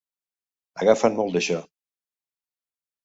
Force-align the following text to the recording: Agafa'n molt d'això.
Agafa'n 0.85 1.19
molt 1.19 1.37
d'això. 1.37 1.61